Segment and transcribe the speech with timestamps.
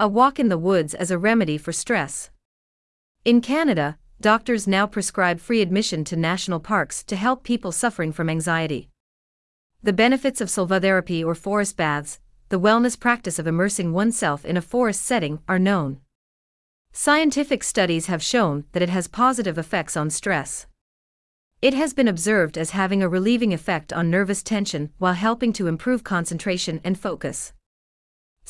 [0.00, 2.30] A walk in the woods as a remedy for stress.
[3.24, 8.30] In Canada, doctors now prescribe free admission to national parks to help people suffering from
[8.30, 8.90] anxiety.
[9.82, 14.62] The benefits of sylvotherapy or forest baths, the wellness practice of immersing oneself in a
[14.62, 15.98] forest setting, are known.
[16.92, 20.68] Scientific studies have shown that it has positive effects on stress.
[21.60, 25.66] It has been observed as having a relieving effect on nervous tension while helping to
[25.66, 27.52] improve concentration and focus.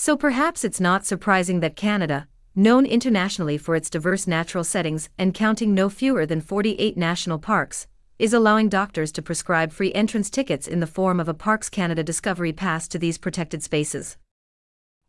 [0.00, 5.34] So perhaps it's not surprising that Canada, known internationally for its diverse natural settings and
[5.34, 10.68] counting no fewer than 48 national parks, is allowing doctors to prescribe free entrance tickets
[10.68, 14.16] in the form of a Parks Canada Discovery Pass to these protected spaces.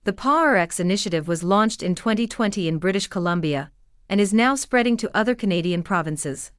[0.05, 3.69] The PARX initiative was launched in 2020 in British Columbia
[4.09, 6.51] and is now spreading to other Canadian provinces.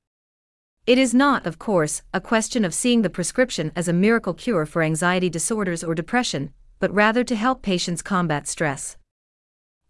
[0.86, 4.66] It is not, of course, a question of seeing the prescription as a miracle cure
[4.66, 8.96] for anxiety disorders or depression, but rather to help patients combat stress.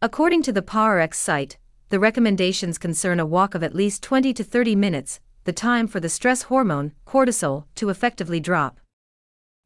[0.02, 1.56] According to the PARX site,
[1.88, 6.00] the recommendations concern a walk of at least 20 to 30 minutes, the time for
[6.00, 8.78] the stress hormone, cortisol, to effectively drop.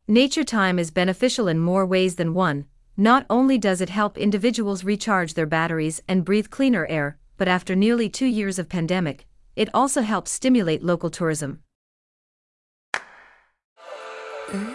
[0.06, 2.66] Nature time is beneficial in more ways than one.
[2.96, 7.74] Not only does it help individuals recharge their batteries and breathe cleaner air, but after
[7.74, 9.26] nearly two years of pandemic,
[9.56, 11.60] it also helps stimulate local tourism.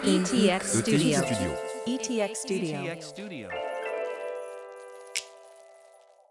[0.02, 1.69] ETX Studio.
[1.86, 2.82] ETX Studio.
[2.82, 3.69] ETX Studio.